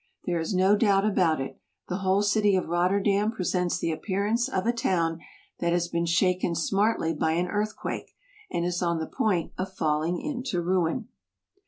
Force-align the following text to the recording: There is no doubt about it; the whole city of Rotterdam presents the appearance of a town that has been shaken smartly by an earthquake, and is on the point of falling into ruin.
There 0.25 0.39
is 0.39 0.55
no 0.55 0.75
doubt 0.75 1.05
about 1.05 1.39
it; 1.39 1.61
the 1.87 1.97
whole 1.97 2.23
city 2.23 2.55
of 2.55 2.69
Rotterdam 2.69 3.31
presents 3.31 3.77
the 3.77 3.91
appearance 3.91 4.49
of 4.49 4.65
a 4.65 4.73
town 4.73 5.19
that 5.59 5.73
has 5.73 5.89
been 5.89 6.07
shaken 6.07 6.55
smartly 6.55 7.13
by 7.13 7.33
an 7.33 7.45
earthquake, 7.47 8.15
and 8.49 8.65
is 8.65 8.81
on 8.81 8.97
the 8.97 9.05
point 9.05 9.51
of 9.59 9.75
falling 9.75 10.19
into 10.19 10.59
ruin. 10.59 11.07